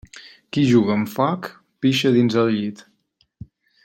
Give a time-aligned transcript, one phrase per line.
[0.55, 1.51] Qui juga amb foc
[1.87, 2.83] pixa dins el llit.